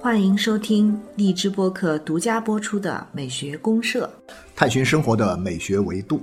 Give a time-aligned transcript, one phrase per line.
[0.00, 4.10] 欢迎收听荔枝播客独家播出的《美学公社》，
[4.56, 6.22] 探寻生活的美学维度。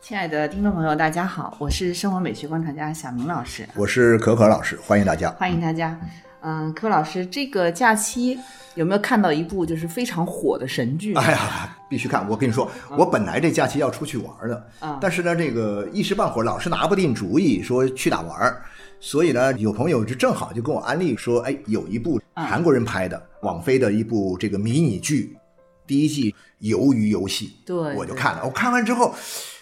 [0.00, 5.30] 亲爱的听众朋友，大家好，我是生活美学观察家小明老师，我是可可老师，欢迎大家。
[5.32, 5.98] 欢迎大家。
[6.42, 8.38] 嗯，柯老师，这个假期
[8.74, 11.14] 有没有看到一部就是非常火的神剧？
[11.14, 12.28] 哎呀，必须看！
[12.28, 18.62] 我跟你说，我本来这假期要出去玩的，嗯但是呢，这个一时半会儿老是拿不定主意，说去哪玩儿。
[18.98, 25.36] 所以呢，有朋友就正好就跟我安利说，哎，有一部嗯韩国人拍的网飞的一部这个迷你剧，
[25.86, 26.34] 第一季
[26.76, 28.42] 《鱿鱼游戏》，对我就看了。
[28.44, 29.14] 我看完之后，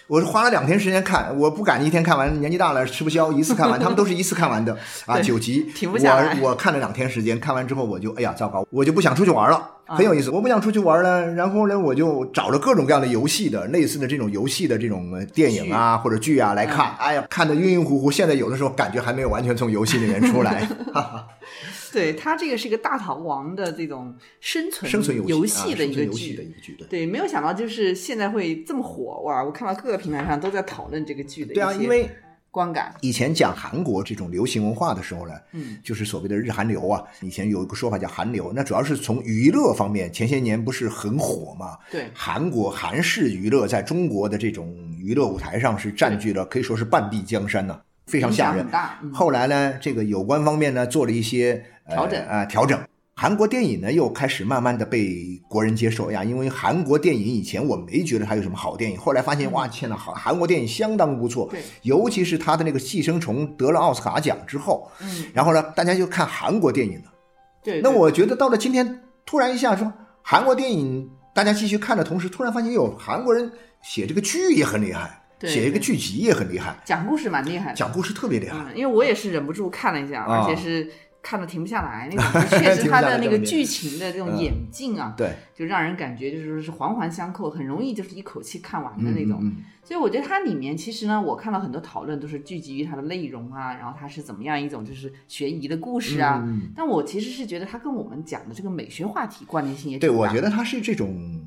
[0.07, 3.77] 我是花了两天时间看，我不敢一天看完，年纪大了吃不消，一次看完。
[3.81, 9.57] 他们都是一次看完的啊，九集，停不下来我我看了两天时间，看完之后我就哎呀糟糕，我就不想出去玩了。
[9.57, 16.95] 啊很有意思，我不想出去玩了，然后呢，我就找了各种各样的游戏的类似的这种游戏的这种呃电影啊或者剧啊来看。
[16.97, 20.67] 哎呀，看的晕晕乎乎，现在有的时候感觉还没有完全从游戏里面出来。
[20.91, 21.27] 哈哈，
[21.95, 26.33] 对，它这个是一个大逃亡的这种生存生存游戏啊的一个剧。
[26.33, 26.87] 一个剧，对。
[26.87, 29.43] 对，没有想到就是现在会这么火哇！
[29.43, 32.09] 我看到各个平台上都在讨论这个剧的对啊，因为
[32.51, 32.93] 观感。
[33.01, 37.03] 以前讲韩国这种流行文化的时候呢，嗯，就是所谓的日韩流啊。
[37.21, 41.77] 以前有一个说法叫韩流，那主要是从娱乐方面，前些年不是很火嘛？
[41.91, 48.65] 对韩国韩式娱乐在中国的这种娱乐舞台上是占据了可以说是半壁江山呢、非常吓人
[49.13, 52.79] 后来呢，这个有关方面呢做了一些、呃、调整啊、调整。
[53.17, 67.13] 韩国电影呢又开始慢慢的被国人接受呀，因为韩国电影以前我没觉得它有什么好电影，后来发现哇，天呐，好韩国电影相当不错对，尤其是他的那个《寄生虫》得了奥斯卡奖之后，嗯，然后呢，大家就看韩国电影了。
[67.63, 67.79] 对。
[67.79, 69.91] 那我觉得到了今天，突然一下说
[70.21, 73.49] 韩国电影，大家继续看的同时，突然发现有韩国人
[73.81, 77.75] 写这个剧也很厉害，对写一个剧集也很厉害，讲故事蛮厉害的。
[77.77, 78.57] 讲故事特别厉害。
[78.57, 80.91] 嗯，因为我也是忍不住看了一下，啊而且是
[81.25, 82.41] 看的停不下来那种。
[82.61, 89.39] 确实，它的那个剧情的这种嗯演进啊，对，就让人感觉就是说是环环相扣，很容易就是一口气看完的那种。
[89.41, 96.41] 嗯嗯所以我觉得它里面其实呢，我看到很多讨论都是聚集于它的内容啊，然后它是怎么样一种就是悬疑的故事啊。
[96.43, 101.39] 嗯但我其实是觉得它跟我们讲的这个美学话题关联性也对，我觉得它是这种，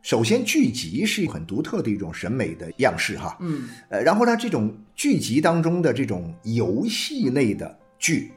[0.00, 8.32] 首先剧集是很独特的一种审美的样式哈，嗯，呃，然后呢，这种剧集当中的这种游戏类的剧，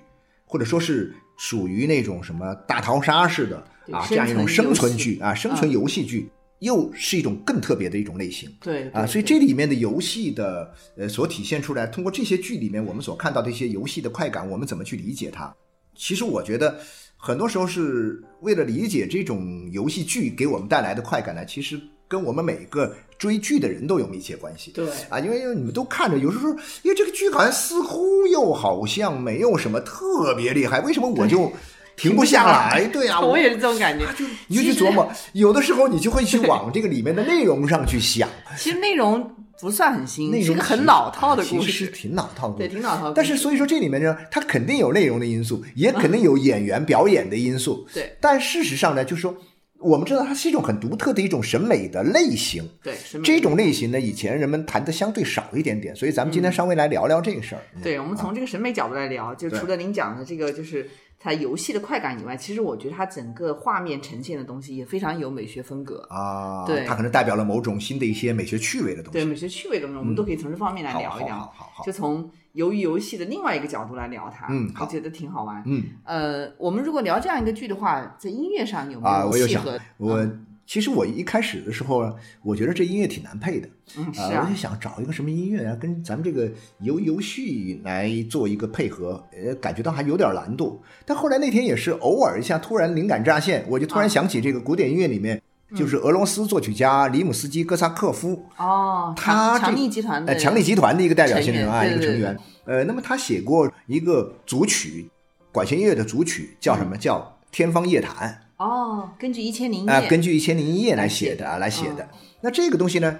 [0.52, 3.58] 或者说是属于那种什么大逃杀式的
[3.92, 6.28] 啊这样一种生存剧啊，生存游戏剧，
[6.58, 8.52] 又是一种更特别的一种类型。
[8.60, 15.54] 对啊，所以这里面的游戏的呃所体现出来，通过这些剧里面我们所看到的一些游戏的快感，我们怎么去理解它？
[15.96, 16.80] 其实我觉得
[17.16, 24.72] 很多时候是为了理解这种游戏剧给我们带来的快感呢，其实跟我们每个追剧的人都有密切关系。
[24.72, 26.50] 对啊，因为你们都看着，有时候
[26.82, 31.52] 因为这个剧好像似乎又好像没有什么特别厉害，为什么我就
[31.96, 32.86] 停不下来？
[32.88, 34.06] 对呀、 我也是这种感觉。
[34.48, 38.28] 你就去琢磨，有的时候你就会去往这个里面的内容上去想，
[38.58, 43.14] 其实内容不算很新，内容是个很老套的故其实是事，挺老套的对，挺老套的。
[43.14, 47.86] 但是所以说这里面呢，它肯定有内容的因素，也肯定有演员表演的因素。
[47.94, 49.36] 对但事实上呢，就是说，
[49.80, 52.68] 我们知道它是一种很独特的一种审美的类型。
[52.84, 57.62] 对审美这种类型呢，以前人们谈的相对少一点点，所以咱们今天稍微来聊聊这个事儿。
[57.76, 60.90] 嗯对，我们从这个审美角度来聊，就除了您讲的这个，就是
[61.20, 66.08] 它游戏的快感以外，其实我觉得它整个画面呈现的东西也非常有美学风格。
[66.10, 69.20] 啊，对它可能代表了某种新的一些美学趣味的东西。
[69.20, 71.36] 对美学趣味的东西，我们都可以从这方面来聊一聊。
[71.36, 75.62] 好好好好就从由于游戏的另外一个角度来聊它，嗯我觉得挺好玩。
[75.66, 80.28] 嗯呃，我们如果聊这样一个剧的话，在音乐上有没啊，我有想有契合？，我
[80.70, 83.68] 其实我一开始的时候，我觉得这音乐挺难配的。
[83.96, 86.48] 啊，啊我就，想找一个什么音乐啊，跟咱们这个
[86.82, 90.80] 游游戏来做一个配合，呃，感觉到还有点难度。
[91.08, 95.42] 但后来那天也是偶尔一下突然灵感乍现，我就突然啊想起这个古典音乐里面，
[95.72, 102.38] 嗯就是俄罗斯作曲家里姆斯基哥萨克夫，哦，他强强力集团的呃，强力集团的一个代表性人物啊，一个成员。
[102.66, 105.10] 呃，那么他写过一个组曲，
[105.52, 106.96] 管弦乐的组曲叫什么？
[106.96, 107.18] 叫
[107.52, 108.30] 《天方夜谭》。
[108.60, 112.10] 哦，根据一千零一啊、夜，根据《一千零一夜》来来写的啊，来写嗯的。
[112.42, 113.18] 那这个东西呢，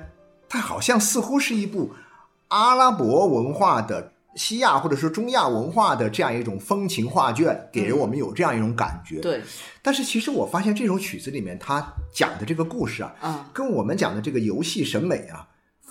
[0.50, 1.92] 它好像似乎是一部
[2.50, 9.22] 阿拉伯文化的西亚或者说中亚文化的这样一种风情画卷，给人我们有这样一种感觉。
[9.22, 9.42] 对，
[9.82, 15.48] 但是其实我发现这首曲子里面，它讲的这个故事啊，啊，跟我们讲的这个游戏审美啊，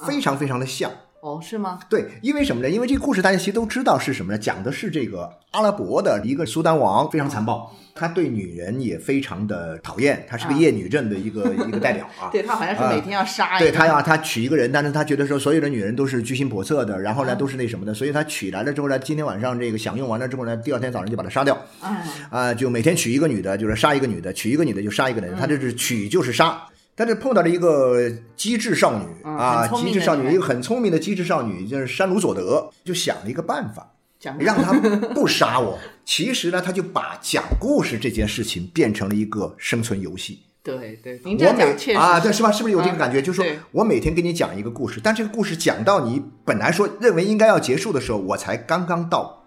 [0.06, 0.92] 非常非常的像。
[1.20, 1.80] 哦，是吗？
[1.88, 2.70] 对，因为什么呢？
[2.70, 4.38] 因为这个故事大家其实都知道是什么呢？
[4.38, 12.30] 讲的是这个阿拉伯的一个苏丹王非常残暴，他对女人也非常的讨厌，他是个啊厌女症的一个一个代表啊。
[12.32, 21.98] 对他好像是每天要杀一个，对他要他娶一个人，但是他觉得说所有的女人都是居心叵测的，然后呢啊都是那什么的，所以他娶来了之后呢，今天晚上这个享用完了之后呢，第二天早上就把他杀掉，啊，
[22.30, 26.62] 啊、就每天娶一个女的，就是杀一个女的，娶一个女的就杀一个嗯人，他这是娶就是杀。
[26.98, 33.94] 但是碰到了一个机智少女嗯啊，机智少女，一个很聪明的机智少女，就是山鲁佐德，就想了一个办法，
[34.40, 34.72] 让他
[35.14, 35.78] 不杀我。
[36.04, 40.40] 其实呢，他就把讲故事这件事情变成了一个生存游戏。
[40.60, 42.50] 对对，您这样我每讲确实啊，对，是吧？
[42.50, 43.20] 是不是有这个感觉？
[43.20, 49.46] 嗯就是说我每天给你讲一个故事，但这个故事讲到你本来说认为应该要结束的时候，我才刚刚到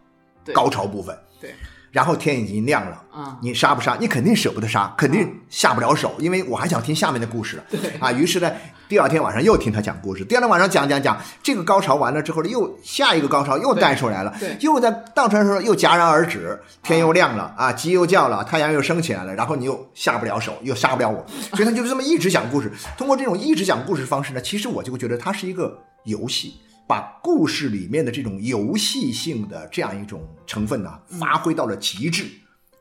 [0.54, 1.54] 高潮部分，对
[1.92, 3.04] 然后天已经亮了。
[3.12, 3.98] 啊，你杀不杀？
[4.00, 7.62] 你肯定舍不得杀，肯定下不了手，因为我还想听下面的故事
[8.00, 8.50] 啊，于是呢，
[8.88, 22.72] 第二天晚上又听他讲故事，第二天晚上讲讲讲，这个高潮完了之后呢，又下一个高潮又带出来了，又在倒出来的时候又戛然而止，天又亮了啊，鸡又叫了，太阳又升起来了，然后你又下不了手，又杀不了我， 所以他就这么一直讲故事。
[22.98, 26.56] 通过这种一直讲故事的方式呢，其实我就会觉得它是一个游戏。
[26.92, 32.26] 把故事里面的这种游戏性的这样一种成分呢，发挥到了极致。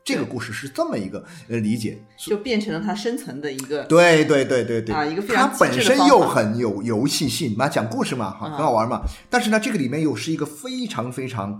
[0.03, 9.03] 这个故事是这么一个呃理解，就变成了它深层的一个对对对对对，啊一个非它常本身又很有游戏性嘛，讲故事嘛，很好玩嘛。
[9.29, 11.57] 但是呢，这个里面又是一个非常非常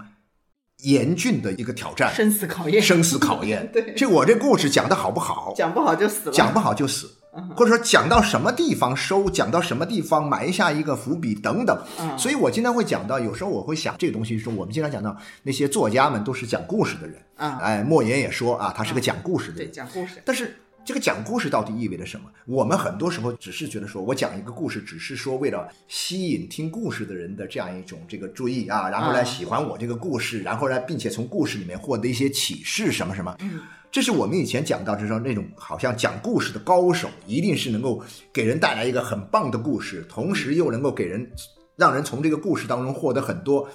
[0.80, 3.65] 严峻的一个挑战，生死考验，生死考验。
[3.71, 3.94] 对。
[3.95, 5.53] 这我这故事讲的好不好？
[5.56, 7.09] 讲不好就死了，讲不好就死，
[7.55, 11.77] 或者说讲到什么地方收，讲到什么地方埋下一个伏笔等等。
[11.99, 17.17] 嗯所以我经常会讲到，有时候我会想这个东西，说我们经常讲到那些作家们都是讲故事的人。
[17.35, 19.73] 啊，哎，莫言也说啊，他是个讲故事的对，人。
[19.73, 22.25] 讲故事，但是这个讲故事到底意味着什么？
[22.45, 33.35] 我们很多时候只是觉得说，我讲一个故事，只是说为了吸引听故事的人的这样一种这个注意啊，然后来啊喜欢我这个故事，然后呢，并且从故事里面获得一些启示什么什么。
[33.39, 33.61] 嗯，
[33.91, 38.01] 这是我们以前讲到，就是说那种好像讲故事的高手，一定是能够
[38.31, 41.29] 给人带来一个很棒的故事，同时又能够给人
[41.75, 43.69] 让人从这个故事当中获得很多。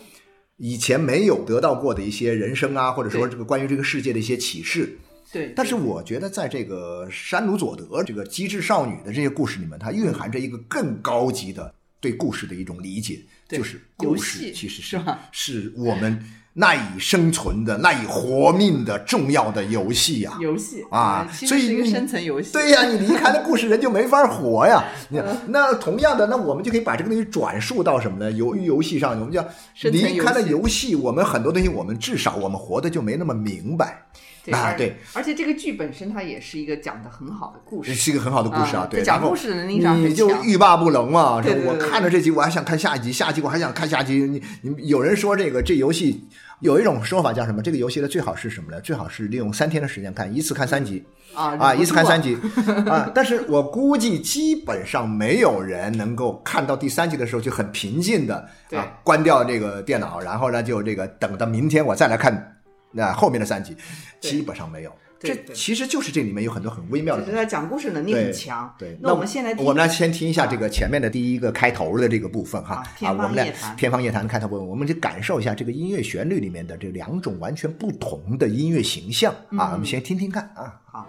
[0.57, 4.99] 以前没有得到过的一些人生啊，或者说这个关于这个世界的一些启示，
[5.31, 24.83] 对，但是我觉得，在这个山鲁佐德这个机智少女的这些故事里面，它蕴含着一个更高级的对故事的一种理解，对就是游故事戏其实是吧是我们赖以生存的、赖以活命的重要的游戏呀、游戏啊所以你是一个生存游戏，对呀，你离开了故事，人就没法活呀。
[25.49, 28.33] 那同样的，那我们就可以把这个东西转述到什么呢？
[28.33, 29.47] 游游戏上，我们叫
[29.83, 34.07] 离开了游戏，我们很多东西，我们至少我们活的就没那么明白。
[34.47, 41.43] 对而啊对，而且这个剧本身它也是一个讲的很好的故事，是一个很好的故事啊，对，讲故事的能力上你就欲罢不能嘛。
[41.43, 44.21] 对对对我看着这集，我还想看下一集，下一集我还想看下集。
[44.21, 46.25] 你你有人说这个这游戏
[46.61, 47.61] 有一种说法叫什么？
[47.61, 48.81] 这个游戏的最好是什么呢？
[48.81, 51.05] 最好是利用三天的时间看，一次看三集
[51.35, 52.37] 啊啊，一次看三集，
[52.89, 53.11] 啊。
[53.15, 62.56] 但是我估计基本上没有人能够看到第三集的时候就很平静的对啊，关掉这个电脑，然后呢就这个等到明天我再来看
[62.93, 63.77] 那后面的三集，
[64.21, 64.93] 基本上没有。
[65.19, 68.71] 这其实就是这里面有很多很微妙的就是他讲故事能力很强。
[68.79, 79.73] 对，那我们现在我们来先听一下这个前面的第一个开头的这个部分哈啊我们来天方夜谭的开头部分，我们就感受一下这个音乐旋律里面的这两种完全不同的音乐形象啊，嗯。
[79.73, 80.79] 我们先听听看啊。
[80.85, 81.09] 好，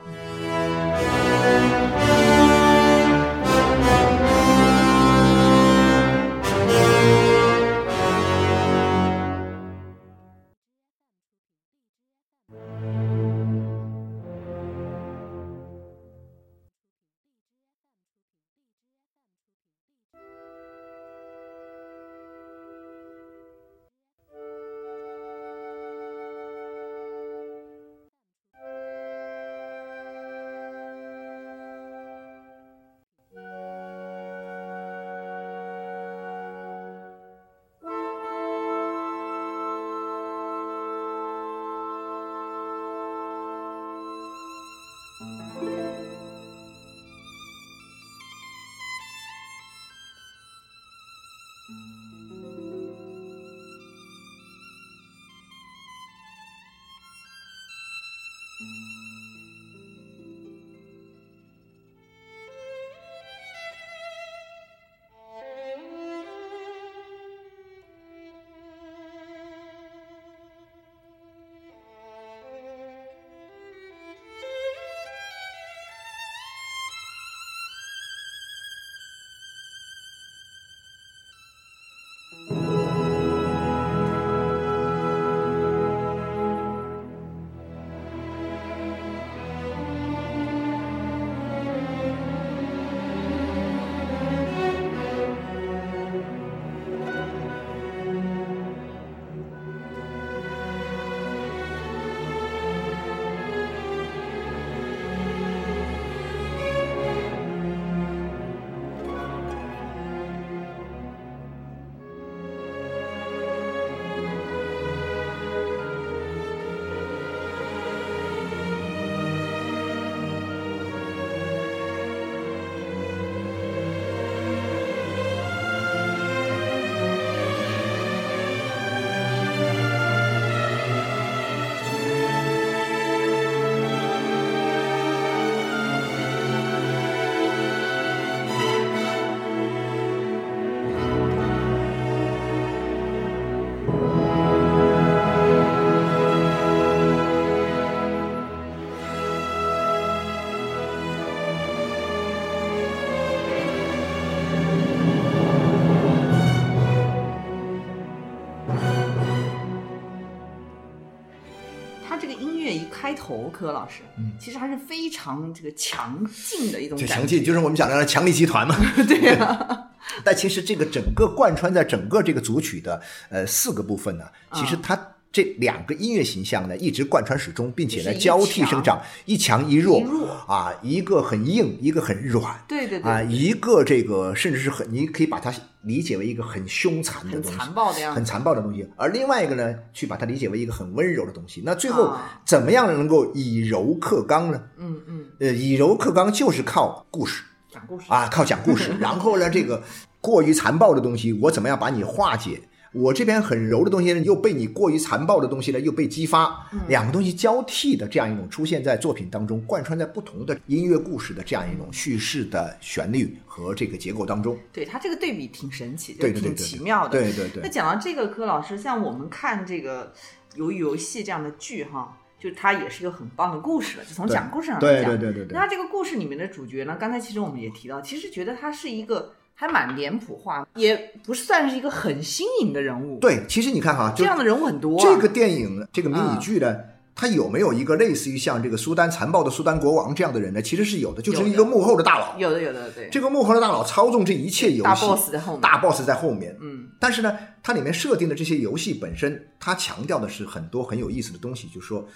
[162.99, 168.75] 开头，柯老师，嗯，其实还是非常这个强劲的一种感觉，强劲就是我们讲的强力集团嘛。
[169.07, 169.89] 对呀、
[170.23, 172.99] 但其实这个整个贯穿在整个这个组曲的
[173.29, 174.99] 呃四个部分呢，其实它
[175.31, 180.01] 这两个音乐形象呢一直贯穿始终，并且呢交替生长，一强一弱
[180.47, 182.59] 啊，一个很硬，一个很软。
[182.67, 185.53] 对对对，啊，一个这个甚至是很，你可以把它
[185.83, 188.87] 理解为一个很凶残的很东西，残暴的样子很残暴的东西。
[188.95, 191.61] 而另外一个呢，去把它理解为一个很温柔的东西。
[191.63, 194.61] 那最后啊怎么样能够以柔克刚呢？
[194.77, 197.43] 嗯嗯，呃，以柔克刚就是靠故事。
[197.69, 198.91] 讲故事啊，靠讲故事。
[198.99, 199.83] 然后呢，这个
[200.19, 202.61] 过于残暴的东西，我怎么样把你化解？
[202.99, 214.57] 我这边很柔的东西呢，又被你过于残暴的东西呢，又被激发，两个东西交替的这样一种出现在作品当中，贯穿在不同的音乐故事的这样一种叙事的旋律和这个结构当中。
[214.73, 217.19] 对它这个对比挺神奇，挺对对对对奇妙的。
[217.19, 220.13] 对对对那讲到这个，柯老师，像我们看这个
[220.59, 225.11] 《鱿鱼游戏》这样的剧哈，就它也是一个很棒的故事了，就从讲故事上来讲。
[225.11, 230.95] 对对对对那这个故事里面的主角呢，刚才其实我们也提到，其实觉得他是一个还蛮脸谱化，也
[231.25, 235.03] 不算是一个很新颖的人物。，对，其实你看哈，就这样的人物很多、啊。
[235.03, 236.77] 这个电影这个迷嗯你剧呢。
[237.19, 240.61] 它有没有一个类似于像这个苏丹残暴的苏丹国王这样的人呢？
[240.61, 242.37] 其实是有的，就是一个幕后的大佬。
[242.37, 246.55] 有的有的对，这个幕后的大佬操纵这一切游戏，大 boss 在后面大 boss 在后面。
[246.61, 252.07] 嗯，但是呢，它里面设定的这些游戏本身，它强调的是很多很有意思的东西，就是说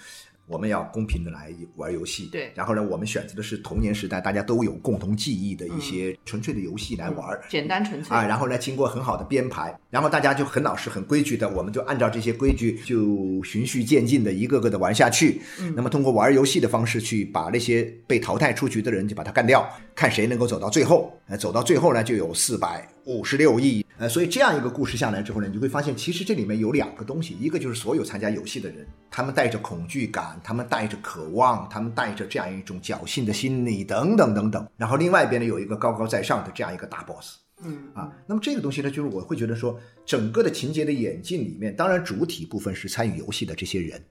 [0.52, 2.28] 我们要公平的来玩游戏。
[2.30, 7.30] 对然后呢，我们选择的是童年时代大家都有共同记忆的一些纯粹的游戏来玩。
[7.30, 15.40] 嗯简单纯粹啊，然后呢，经过很好的编排，然后大家就很老实、很规矩的，我们就按照这些规矩，就循序渐进的一个个的玩下去。
[15.58, 21.12] 嗯那么通过玩游戏的方式去把那些被淘汰出局的人就把他干掉，看谁能够走到最后。
[21.28, 23.84] 呃，走到最后呢，就有四百五十六亿。
[23.98, 34.66] 呃，所以这样一个故事下来之后呢，你就会发现，其实这里面有两个东西，一个就是所有参加游戏的人，他们带着恐惧感，他们带着渴望，他们带着这样一种侥幸的心理，等等等等。
[34.76, 37.36] 然后另外一边呢，有一个高高在上的这样一个大 boss。
[37.64, 44.02] 嗯啊，那么这个东西呢，就是我会觉得说，整个的情节的演进里面，当然主体部分是参与游戏的这些人，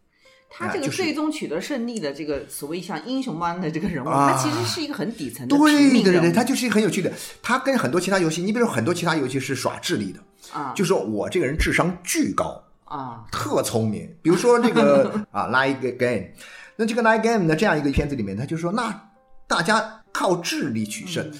[0.53, 10.19] 他这个最终取得胜利的这个所谓像英雄般的这个人物，啊他其实是一个很底层的对对对对，它就是一个很有趣的，他跟很多其他游戏，你比如说很多其他游戏是耍智力的，
[10.53, 16.27] 啊就说我这个人智商巨高，啊特聪明，比如说这个 啊 Like Game，
[16.75, 19.09] 那这个 Like Game 的这样一个片子里面，他就说那
[19.47, 21.25] 大家靠智力取胜。
[21.25, 21.39] 嗯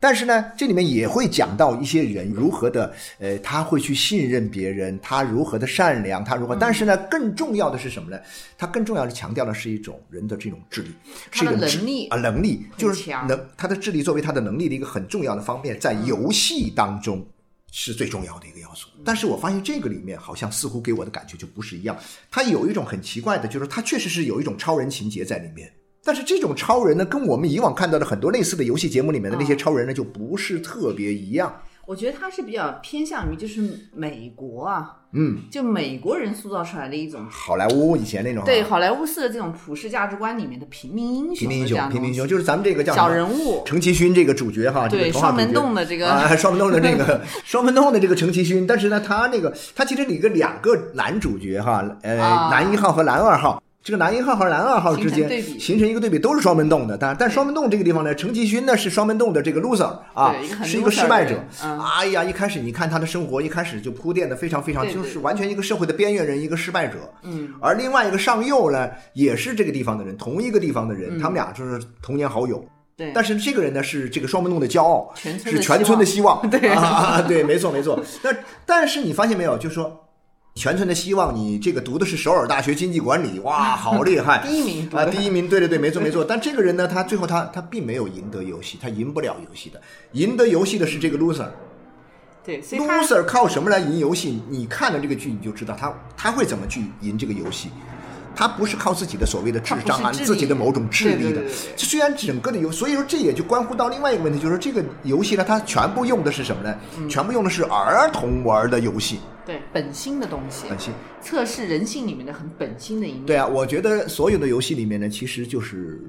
[0.00, 6.54] 但是呢，这里面也会讲到一些人如何的，呃，他会去信任别人，他如何的善良，他如何。
[6.54, 8.16] 但是呢，更重要的是什么呢？
[8.56, 10.90] 他更重要的强调的是一种人的这种智力，
[11.32, 17.26] 是一种能力啊，能力就是能他的智力作为他的能力的一个很重要的方面，在游戏当中
[17.72, 18.88] 是最重要的一个要素。
[19.04, 21.96] 但是我发现这个里面好像似乎给我的感觉就不是一样，
[22.30, 25.72] 他有一种很奇怪的，就是他确实是有一种超人情节在里面。
[26.08, 31.54] 但是这种超人呢，跟我们以往看到的很多类似的游戏节目里面的那些超人呢，就不是特别一样。
[31.84, 33.62] 我觉得他是比较偏向于就是
[33.94, 38.46] 美国啊，嗯，就美国人塑造出来的一种好莱坞以前那种啊。
[38.46, 46.08] 对好莱坞式的这种普世价值观里面的平民英雄平民英雄，平民英雄就是咱们这个叫小人物，程其勋这个主角哈，这对个双门洞的这个。
[46.10, 52.48] 啊，双门洞的这个 双门洞的这个程其勋，但是呢，他那个他其实里个两个男主角哈，呃，啊。
[52.50, 53.62] 男一号和男二号。
[53.88, 56.94] 这个男一号和男二号之间形成对形成一个对比，都是双门洞的。
[56.98, 61.48] 但但双门洞这个地方呢，程其勋呢是双门洞的这个 loser 啊是一个失败者的人。
[61.64, 66.98] 嗯哎呀，一开始你看他的生活，一开始就铺垫的非常非常，就是完全一个社会的边缘人，一个失败者。
[67.22, 72.62] 嗯，而另外一个上右呢，也是这个地方的人，同一个地方的人，嗯他们俩就是童年好友。
[72.94, 76.46] 对，但是这个人呢，是这个双门洞的骄傲，全是全村的希望。
[76.50, 77.98] 对啊啊，啊对，没错没错。
[78.22, 78.30] 那
[78.66, 80.04] 但是你发现没有，就是说。
[80.58, 84.44] 全村的希望，你这个读的是首尔大学经济管理，哇， 好厉害！
[84.44, 86.24] 第一名啊，第一名，对对对，没错没错。
[86.24, 89.80] 但这个人呢，他最后他他并没有赢得游戏，他赢不了游戏的，
[90.12, 91.46] 赢得游戏的是这个 loser。
[92.44, 94.42] 对，loser 靠什么来赢游戏？
[94.48, 97.68] 你看了这个剧，你就知道他他会怎么去赢这个游戏。
[98.38, 101.42] 他不是靠自己的所谓的智商啊，自己的某种智力的。
[101.74, 106.78] 这虽然整个的游，所以说这也就关乎到另外一个问题，就是这个游戏呢，它全部用的是什么呢？
[106.98, 110.92] 嗯全部用的是儿童玩的游戏，对本心的东西，本心。
[111.20, 113.26] 测试人性里面的很本心的一面。
[113.26, 116.00] 对啊，我觉得所有的游戏里面呢，其实就是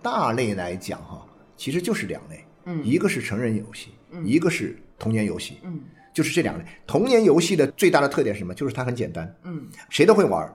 [0.00, 1.22] 大类来讲哈，
[1.54, 3.90] 其实就是两类，嗯一个是成人游戏，
[4.24, 5.80] 一个是童年游戏，嗯
[6.14, 6.64] 就是这两类。
[6.86, 8.54] 童年游戏的最大的特点是什么？
[8.54, 10.50] 就是它很简单，嗯，谁都会玩，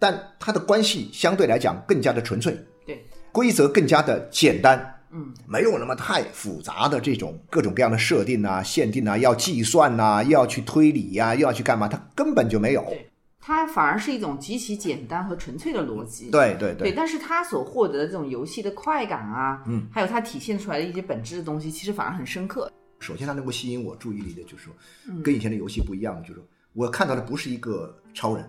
[0.00, 4.96] 但它的关系相对来讲更加的纯粹，对，规则更加的简单。
[5.12, 12.84] 嗯，没有那么太复杂的这种各种各样的设定啊、限定啊，要计算呐、又要去推理呀、又要去干嘛，它根本就没有。
[12.88, 13.06] 对
[13.40, 16.30] 它反而是一种极其简单和纯粹的逻辑。
[16.30, 22.70] 对对对，但是它所获得的这种游戏的快感啊，嗯，还有它体现出来的一些本质的东西，其实反而很深刻。
[23.00, 24.72] 首先，它能够吸引我注意力的，就是说，
[25.08, 28.48] 嗯跟以前的游戏不一样的，就是说我看到的不是一个超人，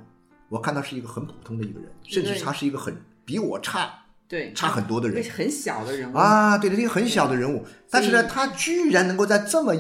[0.51, 2.93] 我看他是一个很普通的一个人，甚至他是一个很
[3.23, 3.89] 比我差
[4.27, 9.73] 对，差很多的人很小的人物，啊，对对，一个很小的人物，但是呢，他居然能够在这么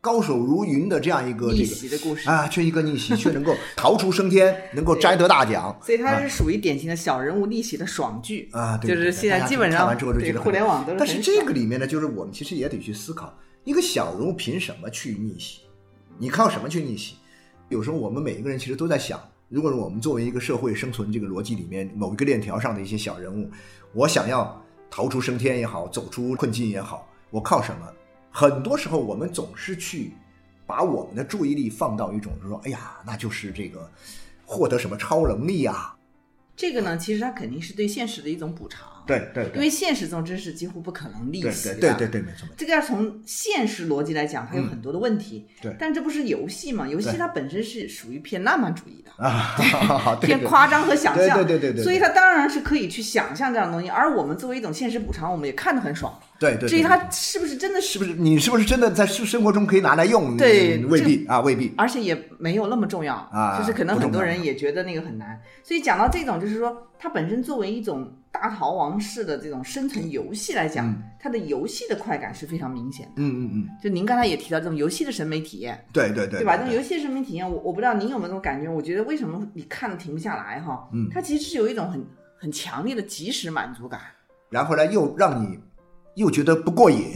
[0.00, 2.28] 高手如云的这样一个这逆个袭的故事。
[2.30, 15.62] 啊，却一个逆袭，却能够逃出升天，能够摘得大奖，所以他是属于典型的小人物逆袭的爽剧啊，对就是现在基本上看完之后就觉得互联网都是但是这个里面呢，就是我们其实也得去思考，一个小人物凭什么去逆袭？
[16.18, 17.16] 你靠什么去逆袭？
[17.68, 23.50] 有时候我们每一个人其实都在想，如果我们作为一个社会生存这个逻辑里面某一个链条上的一些小人物，
[23.92, 24.60] 我想要
[24.90, 27.86] 逃出升天也好，走出困境也好，我靠什么？
[28.30, 30.12] 很多时候我们总是去
[30.66, 33.88] 把我们的注意力放到一种，就是说，哎呀，那就是这个
[34.44, 35.96] 获得什么超能力啊？
[36.56, 38.88] 这个呢，其实它肯定是对现实的一种补偿。
[39.06, 41.74] 对对因为现实中真是几乎不可能逆对袭的。
[41.74, 42.54] 对对对对，没错没错。
[42.56, 45.46] 这个要从现实逻辑来讲，它有很多的问题。
[45.60, 46.88] 对但这不是游戏嘛？
[46.88, 49.10] 游戏它本身是属于偏浪漫主义的。
[49.22, 56.18] 啊，对 对偏夸张和想象，对对对对对所以它当然是可以去想象这样的东西，而我们作为一种现实补偿，我们也看得很爽。
[56.38, 60.36] 对对，对至于它是不是真的是，是不是你是不是真的在生生活中可以拿来用？
[60.36, 61.72] 对嗯未必啊，未必。
[61.76, 65.40] 而且也没有那么重要啊就是可能很多人也觉得那个很难。
[65.62, 73.12] 所以讲到这种，就是说它本身作为一种大逃亡式的这种生存游戏来讲，嗯它的游戏的快感是非常明显的。
[73.16, 76.56] 嗯嗯嗯，就您刚才也提到这种游戏的审美体验，对对对，对吧？
[76.56, 78.68] 这种游戏的审美体验，我我不知道您有没有这种感觉？
[78.68, 80.86] 我觉得为什么你看的停不下来哈？
[80.92, 82.04] 嗯它其实是有一种很
[82.38, 84.00] 很强烈的即时满足感。
[84.50, 85.58] 然后呢，又让你
[86.14, 87.12] 又觉得不过瘾，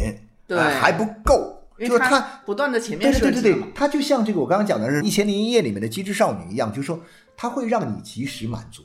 [0.47, 2.21] 对呃还不够，就是他。
[2.45, 6.99] 不断的前对面对对对对设计了嘛，，它就像这个我刚刚讲的是《一千零一夜》里面的机智少女一样，就是说
[7.37, 8.83] 它会让你及时满足，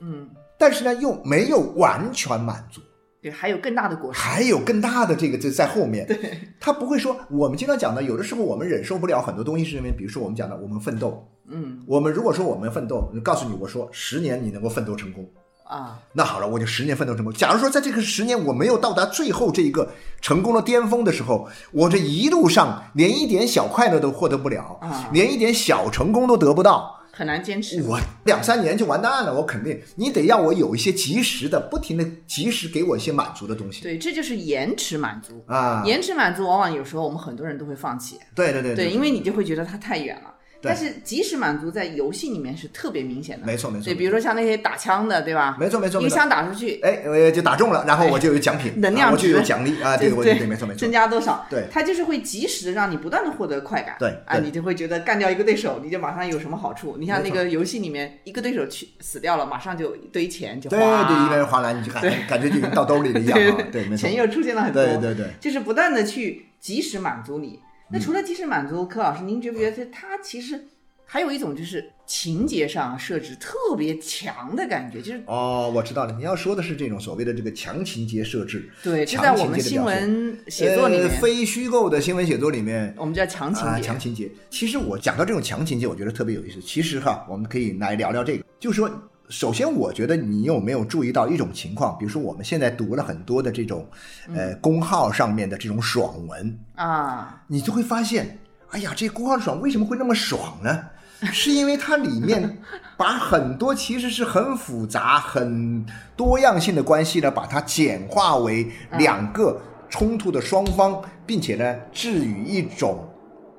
[0.00, 2.80] 嗯，但是呢又没有完全满足，
[3.22, 4.18] 对，还有更大的果实。
[4.18, 6.06] 还有更大的这个在在后面。
[6.06, 15.24] 对，他不会说我们经常讲的，有的时候我们忍受不了很多东西，是因为比如说我们讲的我们奋斗，嗯我们如果说我们奋斗，告诉你我说十年你能够奋斗成功，
[15.64, 17.32] 啊，那好了，我就十年奋斗成功。
[17.32, 27.82] 假如说在这个十年我没有到达最后这一个成功的巅峰的时候，我这一路上连一点小快乐都获得不了，啊连一点小成功都得不到，很难坚持。
[27.82, 29.32] 我两三年就完蛋了。
[29.34, 35.42] 我肯定你得要我有一些及时的、不停的及时给我一些满足的东西对，这就是延迟满足。
[35.46, 35.82] 啊。
[35.86, 40.34] 延迟满足往往有时候我们很多人都会放弃，对对对对，因为你就会觉得它太远了。
[40.64, 45.56] 对但是即时满足在游戏里面是特别明显的，没错没错对，比如说像那些打枪的，对吧？
[45.60, 46.00] 没错没错。
[46.00, 49.96] 一个枪打出去，哎，我就打中了，然后我就有奖品， 能量就有奖励啊。
[49.96, 50.90] 这个我对对，没错没错增。
[50.90, 51.46] 加多少？
[51.50, 53.96] 对它就是会及时的让你不断的获得快感。
[53.98, 56.96] 对啊，你就会觉得干掉一个对手，你就马上有什么好处？
[56.98, 63.56] 你像那个游戏里面，一个对手去死掉了，马上就一堆钱就对花，对，一个人划来，你就感感觉就到兜里了一样 对啊。
[63.70, 64.14] 对，没错钱。
[64.14, 64.82] 又出现了很多。
[64.82, 65.26] 对对对。
[65.40, 67.58] 就是不断的去及时满足你。
[67.90, 70.62] 那嗯除了及时满足，柯老师，您觉不觉得它其实
[71.04, 75.00] 还有一种就是情节上设置特别强的感觉？
[75.02, 82.92] 就是哦，我知道了，你要说的是这种所谓的这个强情节设置，对，就强在我们新闻写作里面，呃非虚构的新闻写作里面。
[82.96, 83.82] 我们叫强情啊，节。
[83.82, 84.30] 强情节。
[84.50, 86.60] 其实我讲到这种强情节，我觉得特别有意思。
[86.60, 88.90] 其实哈，我们可以来聊聊这个，就是说，
[89.30, 93.86] 首先我觉得你有没有注意到一种情况，比如说我们现在读了很多的这种，
[94.28, 94.36] 嗯。
[94.36, 98.38] 呃，公号上面的这种爽文，啊，你就会发现，
[98.70, 100.84] 哎呀，这公号爽为什么会那么爽呢？
[101.32, 102.58] 是因为它里面
[102.98, 109.58] 把很多其实是很复杂、很多样性的关系呢，把它简化为两个
[109.88, 113.08] 冲突的双方，并且呢，置于一种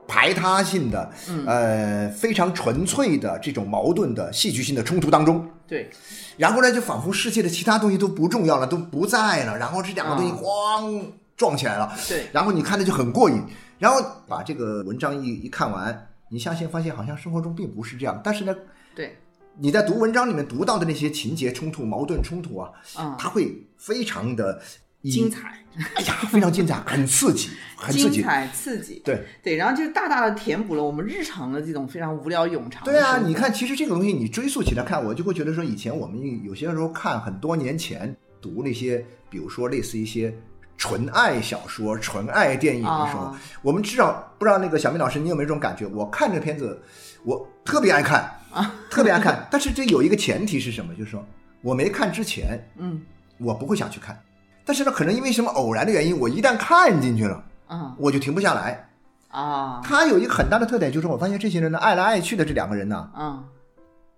[0.08, 1.10] 排他性的、
[1.48, 5.44] 呃非常纯粹的这种矛盾的戏剧性的冲突当中。
[5.68, 5.90] 对，
[6.38, 10.38] 然后呢，就仿佛世界的其他东西都不重要了，都不在了，然后这两个东西嗯。
[10.38, 11.94] 咣撞起来了。
[12.08, 13.44] 对，然后你看的就很过瘾，
[13.78, 18.56] 然后把这个文章一一看完，你相信发现好像生活中并不是这样，但是呢，
[18.96, 19.18] 对，
[19.58, 25.58] 你在读文章里面读到的那些情节冲突、矛盾冲突啊，嗯，它会非常的以精，彩，
[25.96, 28.16] 哎呀，非常精彩，很刺激，很刺激。
[28.16, 29.02] 精彩刺激。
[29.04, 40.34] 对对，然后就大大的填补了我们日常的这种非常无聊冗长对啊，你看，其实这个东西你追溯起来看，我就会觉得说，以前我们有些时候看很多年前读那些，比如说类似一些
[40.78, 45.86] 纯爱小说、纯爱电影的时候，啊我们至少不知道那个小明老师，你有没有这种感觉？
[45.88, 46.82] 我看这个片子，
[47.24, 49.48] 我特别爱看啊，特别爱看。
[49.52, 50.94] 但是这有一个前提是什么？
[50.96, 51.26] 就是说
[51.62, 53.02] 我没看之前，嗯
[53.38, 54.18] 我不会想去看。
[54.66, 58.90] 但是呢，可能因为什么偶然的原因，我一旦看进去了，嗯我就停不下来。
[59.30, 63.44] 啊他有一个很大的特点，就是我发现这些人呢，爱来爱去的这两个人呢，嗯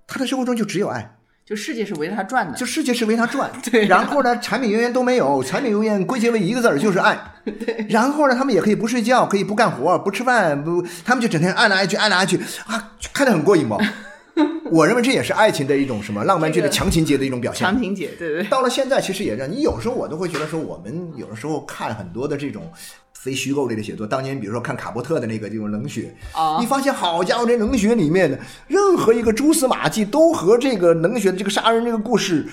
[0.07, 2.57] 他的生活中就只有爱，就世界是围着他转的。
[2.57, 3.51] 就世界是围他转。
[3.69, 7.17] 对然后呢，产品永远都没有， 产品永远归结为一个字儿，就是爱。
[7.43, 13.77] 对，然后呢，他们也可以不睡觉，可以不干活，不吃饭，不，他们就整天爱来爱去，爱来爱去啊，看得很过瘾嘛。
[14.71, 17.65] 我认为这也是爱情的一种什么浪漫剧的强情节的一种表现。
[17.65, 18.50] 强情节，对对对。
[18.50, 22.71] 到了现在，其实也让你有时候我都会觉得说，我们有的时候看很多的这种
[23.13, 32.45] 非虚构类的写作，当年比如说看卡波特的那个这种冷血，啊你发现好家伙，这冷血里面的任何一个蛛丝马迹都和这个冷血的这个杀人这个故事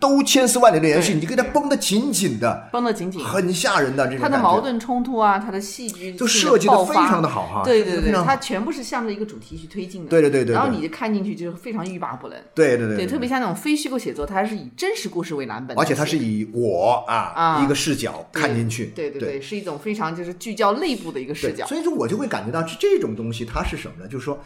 [0.00, 3.22] 都千丝万缕的联系，对你给它绷得紧紧的，绷得紧紧。
[3.22, 10.08] 很吓人的这种感觉他的矛盾冲突啊，他的戏剧就设计的非常的好哈，对对对，它全部是向着一个主题去推进的。
[10.08, 12.38] 对对对对，然后你就看进去就是非常欲罢不能。
[12.54, 21.66] 对对对对，特别像那种非虚构写作，它还是以真实故事为蓝本，而且它是以我啊啊一个视角看进去，对对对，是一种非常就是聚焦内部的一个视，角。
[21.66, 24.08] 所以说我就会感觉到这这种东西它是什么呢？
[24.08, 24.42] 就是说，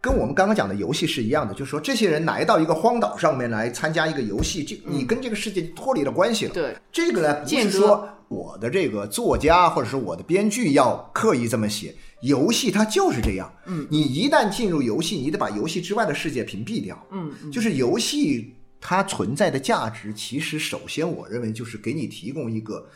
[0.00, 6.54] 跟我们刚刚讲的游戏是一样的，就是说这些人来到一个荒岛上面来参加一个游戏，这你跟这个世界脱离了关系了。
[6.54, 13.52] 对，这个呢，不是说我的这个作家或者是我的编剧要刻意这么写，游戏它就是这样。
[13.66, 17.06] 嗯，你一旦进入游戏，你得把游戏之外的世界屏蔽掉。
[17.10, 22.88] 嗯嗯，就是游戏它存在的价值，其实首先我认为就是给你提供一个，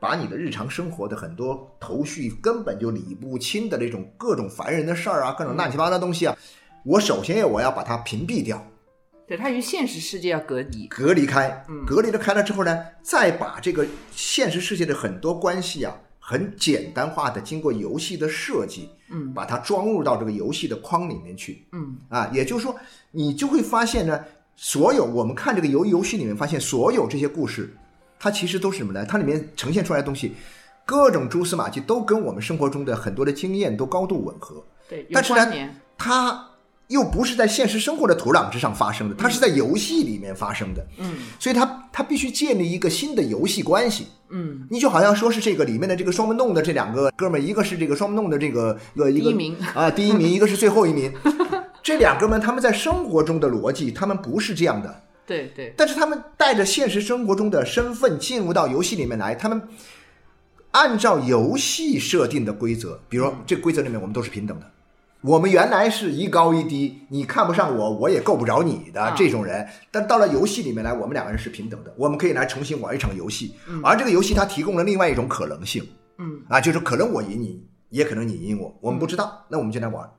[0.00, 6.36] 把你的日常生活的很多头绪根本就理不清的那种各种烦人的事儿啊，各种乱七八糟的东西啊，
[6.84, 8.66] 我首先我要把它屏蔽掉，
[9.28, 10.86] 对，它与现实世界要隔离。
[10.86, 21.66] 隔离开嗯，隔离了开了之后呢，再把这个现实世界的很多关系啊，很简单化的经过游戏的设计，嗯把它装入到这个游戏的框里面去。
[21.72, 22.74] 嗯啊，也就是说，
[23.10, 24.24] 你就会发现呢，
[24.56, 27.76] 所有我们看这个游游戏里面发现，所有这些故事，
[28.20, 29.04] 它其实都是什么呢？
[29.04, 30.34] 它里面呈现出来的东西，
[30.84, 35.50] 各种蛛丝马迹都跟我们生活中的很多的经验都高度吻合，对，但是呢。
[36.02, 36.46] 它
[36.88, 44.06] 又不是在现实生活的土壤之上发生的，它是在游戏里面发生的，嗯所以它它必须建立一个新的游戏关系。
[44.30, 51.12] 嗯，你就好像说是这个里面的这个双门洞的这两个哥们儿，一个是这个双门洞的这个呃一个第一名啊第一名，一个是最后一名。
[51.82, 59.62] 这两哥们他们在生活中的逻辑，他们不是这样的，对对但是他们带着现实生活中的身份进入到游戏里面来，他们
[60.72, 64.66] 按照游戏设定的规则，比如说这个规则里面我们都是平等的。
[65.22, 69.68] 我们原来是一高一低，你看不上我，我也够不着你的啊这种人。
[69.90, 73.54] 但到了游戏里面来，我们两个人是平等的，我们可以来重新玩一场游戏。
[73.68, 75.86] 嗯而这个游戏它提供了另外一种可能性
[76.18, 80.10] 嗯，啊，就是可能我赢你，也可能你赢我，我们不知道，那我们就来玩。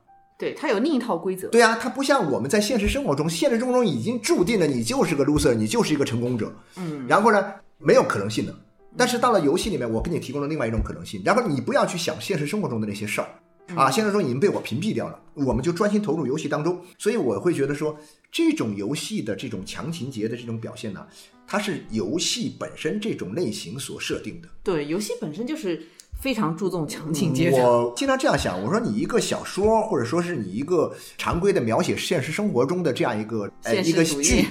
[0.42, 1.48] 对，它有另一套规则。
[1.50, 6.52] 对啊，它不像我们在现实生活中，现实生活中已经注定了你就是个 loser，你就是一个成功者。
[6.78, 8.56] 嗯，然后呢，没有可能性的。
[8.98, 13.30] 但是到了游戏里面，我给你提供了另外一种可能性，然后你不要去想现实生活中的那些事儿
[13.76, 16.82] 啊，现实中已经被我屏蔽掉了，我们就专心投入游戏当中。
[16.98, 17.96] 所以我会觉得说，
[18.32, 21.06] 这种游戏的这种强情节的这种表现呢，
[21.46, 24.50] 它是游戏本身这种类型所设定的。
[24.64, 25.86] 对，游戏本身就是
[26.22, 27.58] 非常注重强情节的。
[27.58, 34.46] 我经常这样想，我说你一个小说，或者说是你一个常规的描写现实生活中的这样一个呃一个剧，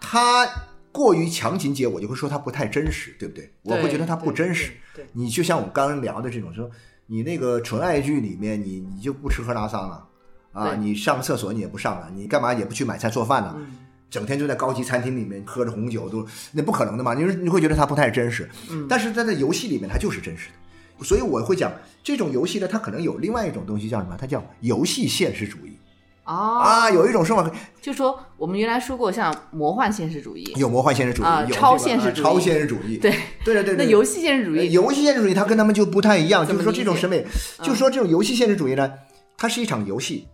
[0.00, 0.48] 它
[0.90, 3.52] 过于强情节，我就会说它不太真实，对不对？
[3.62, 4.72] 我会觉得它不真实。
[5.12, 6.70] 你就像我们刚刚聊的这种，说
[7.06, 10.06] 你那个纯爱剧里面，你你就不吃喝拉撒了
[10.52, 13.54] 啊，你上厕所你也不上了，你干嘛也不去买菜做饭了？
[13.58, 13.66] 嗯
[14.08, 17.12] 整天就在高级餐厅里面喝着红酒，都那不可能的嘛？
[17.12, 20.54] 你你会觉得它不太真实，嗯但是在这游戏里面它就是真实的，
[21.02, 24.16] 所以我会讲这种游戏呢，它可能有另外一种东西叫什么？
[24.18, 25.78] 它叫游戏现实主义。
[26.24, 27.48] 哦，啊，有一种说法
[27.80, 32.24] 就说我们原来说过，像魔幻现实主义，有魔幻现实主义，啊有这个超现实主义。
[32.24, 33.14] 啊超现实主义，对。
[33.44, 37.24] 对对那游戏现实主呃义，游戏现实主义它跟他们就不太一样，就是说这种审美，
[37.62, 38.92] 就是说这种游戏现实主义呢，
[39.36, 40.26] 它是一场游戏，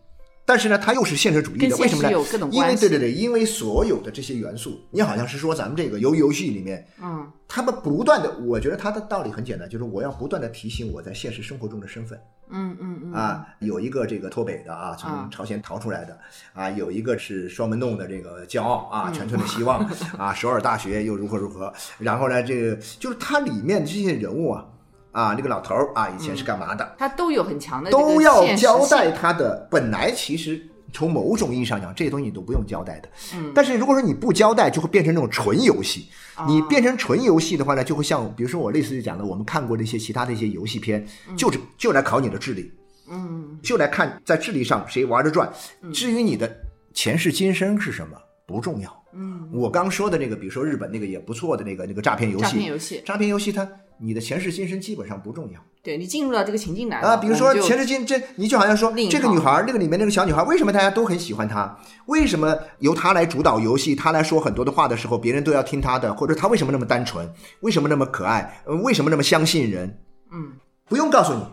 [0.52, 2.10] 但是呢，它又是现实主义的，为什么呢？
[2.50, 12.20] 因为对对对，因为所有的这些元素，你好像是说咱们这个游游戏里面，嗯，他们不断的，我觉得它的道理很简单，就是我要不断的提醒我在现实生活中的身份。
[12.50, 16.18] 嗯嗯嗯，啊，有一个这个脱北的啊，从啊朝鲜逃出来的
[16.52, 19.14] 啊，有一个是双门洞的这个骄傲啊，嗯。
[19.14, 19.82] 全村的希望
[20.18, 24.66] 啊，首尔大学又如何如何，然后呢，这个就是它里面这些人物啊。
[25.12, 26.96] 啊，那个老头儿啊，以前是干嘛的？
[26.98, 29.68] 他都有很强的都要交代，他的。
[29.70, 30.60] 本来其实
[30.92, 33.08] 从某种意义上讲，这些东西你都不用交代的。
[33.34, 36.08] 嗯，但是如果说你不交代，就会变成那种纯游戏。
[36.34, 42.72] 啊你变成纯游戏的话呢，就会像比如说我类似于讲的，我们看过的一些其他的一些游戏片，就是就来考你的智力，
[43.10, 45.52] 嗯就来看在智力上谁玩得转。
[45.92, 46.50] 至于你的
[46.94, 49.01] 前世今生是什么不重要。
[49.14, 55.60] 嗯，我刚说的那个，比如说日本那个也不错的那个那个诈骗游诈骗戏，游戏，诈骗游戏它你的前世今生基本上不重要。
[55.82, 61.76] 对你进入到这个情境来啊，比如说前世今这，你就好像说这个女孩儿，那个里面那个小女孩，为什么大家都很喜欢她？
[62.06, 66.14] 为什么由她来主导游戏，她来说很多的话的时候，别人都要听她的？
[66.14, 67.28] 或者她为什么那么单纯？
[67.60, 68.62] 为什么那么可爱？
[68.64, 69.98] 呃为什么那么相信人？
[70.32, 70.52] 嗯
[70.88, 71.44] 不用告诉你，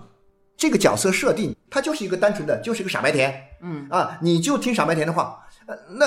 [0.55, 5.39] 这个角色设定，她就是一个单纯的，就是一个傻白甜嗯啊，你就听傻白甜的话。
[5.65, 6.05] 呃，那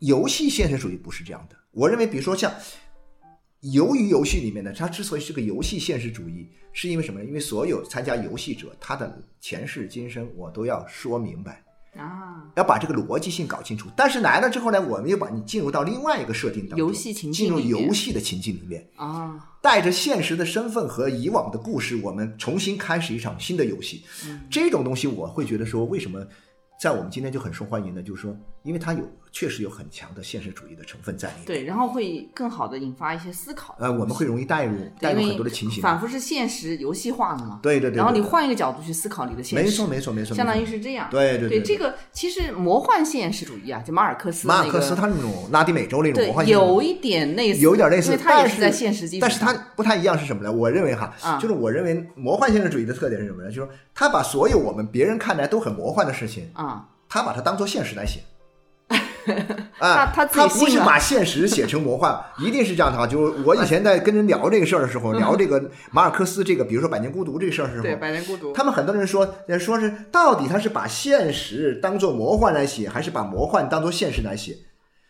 [0.00, 1.56] 游戏现实主义不是这样的。
[1.70, 2.52] 我认为，比如说像
[3.62, 7.26] 鱿鱼游戏里面呢，它之所以是个游戏现实主义，是因为什么呢？
[7.26, 11.64] 因为所有参加游戏者他的前世今生我都要说明白，
[11.96, 13.88] 啊，要把这个逻辑性搞清楚。
[13.96, 18.86] 但是来了之后呢，我们又把你进入到另外一个设定当中，游戏情境进入游戏的情境里面。
[18.96, 24.04] 啊，带着现实的身份和以往的故事，我们重新开始一场新的游戏。
[24.50, 26.22] 这种东西我会觉得说，为什么
[26.78, 28.02] 在我们今天就很受欢迎呢？
[28.02, 31.44] 就是说，因为它有确实有很强的现实主义的成分在里面。
[31.44, 33.74] 对，然后会更好的引发一些思考。
[33.80, 35.82] 呃，我们会容易带入带入很多的情形。
[35.82, 37.58] 反复是现实游戏化的嘛。
[37.60, 41.08] 对对对对然后你换一个角度去思考你的现实，没错没错没错，相当于是这样。
[41.10, 50.52] 对对对这个其实魔幻现实主义啊，就马尔克斯马那个尔克斯他那种拉丁美洲那种对魔幻有一点类似，有一点类似，因为它也但是在现实基础但是它上不太一样是什么呢？
[50.52, 53.48] 我认为哈，啊就是我认为魔幻现实主义的特点是什么呢？
[53.48, 58.20] 就是说，他把所有我们别人看来都很魔幻的事情，啊，他把它当做现实来写。
[59.78, 63.06] 他 啊，他他不是把现实写成魔幻，一定是这样的啊。
[63.06, 74.56] 就是我以前在跟人聊这个事儿的时候， 聊这个马尔克斯这个，比如说《百年孤独》这个事儿的时候对，候，百年孤独，他们很多人说，呃说是到底他是把现实当做魔幻来写，还是把魔幻当做现实来写？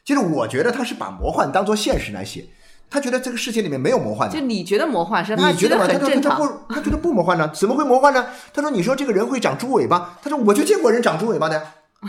[0.05, 2.44] 其实我觉得他是把魔幻当做现实来写，
[2.90, 4.44] 他觉得这个世界里面没有魔幻的就。
[4.44, 5.87] 你觉得魔幻是，他你觉得吗？
[5.87, 6.37] 他很正常。
[6.37, 7.50] 说他不，他觉得不魔幻呢？
[7.55, 8.27] 怎么会魔幻呢？
[8.53, 11.62] 他说：“你说这个人会长猪尾巴，他说我就见过人长猪尾巴的呀，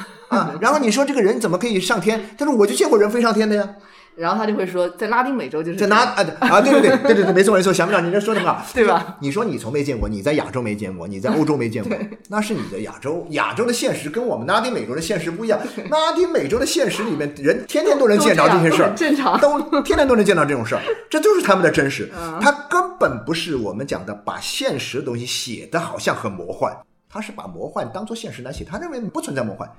[0.29, 0.53] 啊。
[0.61, 2.29] 然后你说这个人怎么可以上天？
[2.37, 3.69] 他说我就见过人飞上天的呀。
[4.17, 9.17] 然后他就会说，在拉丁美洲就是这拿啊啊，对对对对对对，没错没错，想不想你这说的很好， 对吧？
[9.19, 11.97] 你说你从没见过，你在亚洲没见过，你在欧洲没见过，
[12.29, 15.59] 那是你的亚洲，亚洲的现实跟我们拉丁美洲的现实不一样。
[15.89, 22.09] 拉丁美洲的现实里面，人天天都能见着这些事儿，正常都天天都能见到这种事儿，这就是他们的真实。
[22.17, 26.73] 嗯他根本不是我们讲的把现实的东西写的好像很魔幻，
[27.15, 29.71] 他是把魔幻当做现实来写，他认为不存在魔幻。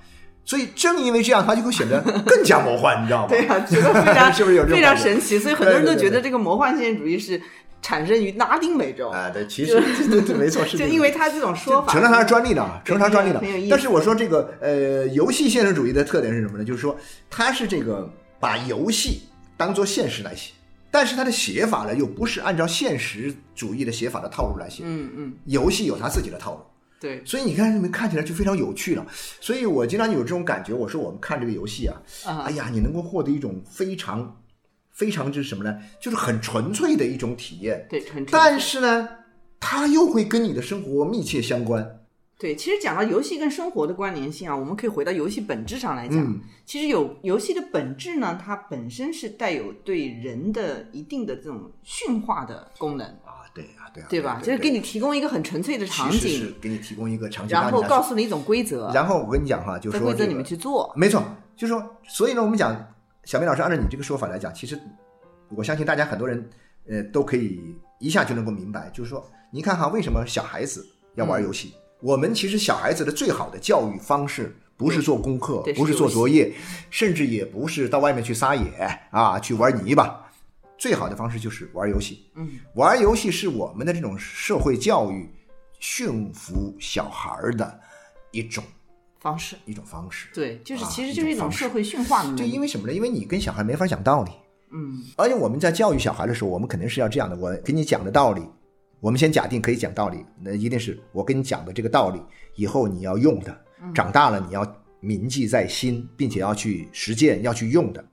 [0.42, 3.28] 所以正因为这样，他就会显得更加魔幻，你知道吗？
[3.36, 5.38] 对啊，觉得非常 是不是有这种非常神奇？
[5.38, 7.38] 所以很多人都觉得这个魔幻现实主义是
[7.82, 13.68] 产生于拉丁美洲，啊，对，其实 对对没错，是就因为他这种说法，承认他是专利的，啊，承认他是专利的。
[13.68, 16.64] 但是我说这个呃，游戏现实主义的特点是什么呢？
[16.64, 16.96] 就是说
[17.28, 18.08] 它是这个
[18.40, 19.22] 把游戏
[19.56, 20.52] 当做现实来写，
[20.92, 24.82] 但是它的写法呢又不是按照现实主义的写法的套路来写。
[24.86, 26.60] 嗯嗯，游戏有他自己的套路，
[26.98, 29.06] 对，所以你看你们看起来就非常有趣了。
[29.40, 34.42] 所以我经常有这种感觉，我说我们看这个游戏啊，啊哎呀，你能够获得一种非常
[34.92, 35.78] 非常之什么呢？
[36.00, 37.86] 就是很纯粹的一种体验。
[37.90, 39.08] 对，很但是呢，
[39.60, 42.00] 它又会跟你的生活密切相关。
[42.38, 46.18] 对，其实讲到游戏跟生活的关联性啊，我们可以回到游戏本质上来讲。
[46.18, 53.25] 嗯其实有游戏的本质呢，它本身是带有对人的一定的这种驯化的功能，啊，
[53.56, 54.40] 对啊，对啊，对吧？
[54.44, 60.92] 就是给你提供一个很纯粹的场景是景，给你提供一个场景，然后告诉你一种规则，然后我跟你讲哈，就说这规则里面去做。
[60.94, 61.22] 没错，
[61.56, 62.76] 就是说，所以呢，我们讲
[63.24, 64.78] 小明老师按照你这个说法来讲，其实
[65.48, 66.48] 我相信大家很多人
[66.86, 71.72] 呃都可以一下就能够明白，就是说，你看哈，为什么小孩子要玩游戏？
[72.02, 74.54] 我们其实小孩子的最好的教育方式。
[74.78, 76.52] 不是做功课，不是做作业，
[76.90, 78.70] 甚至也不是到外面去撒野
[79.10, 80.25] 啊，去玩泥巴。
[80.78, 82.26] 最好的方式就是玩游戏。
[82.34, 85.28] 嗯，玩游戏是我们的这种社会教育
[85.80, 87.80] 驯服小孩儿的
[88.30, 88.62] 一种
[89.18, 90.28] 方式，一种方式。
[90.34, 92.92] 对，就是啊其实就是一种社会驯化的能对，因为什么呢？
[92.92, 94.30] 因为你跟小孩没法讲道理，
[94.72, 98.42] 嗯，而且我们在教育小孩的时候，我们肯定是要这样的：我给你讲的道理，
[99.00, 102.20] 我们先假定可以讲道理，那一定是我跟你讲的这个道理，
[102.54, 103.58] 以后你要用的，
[103.94, 104.66] 长大了你要
[105.00, 108.04] 铭记在心，并且要去实践，要去用的。